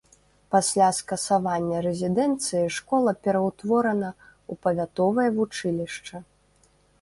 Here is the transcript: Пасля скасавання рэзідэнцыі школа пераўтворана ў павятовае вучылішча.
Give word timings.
Пасля 0.53 0.85
скасавання 0.99 1.81
рэзідэнцыі 1.87 2.65
школа 2.77 3.13
пераўтворана 3.27 4.09
ў 4.09 4.53
павятовае 4.65 5.27
вучылішча. 5.37 6.25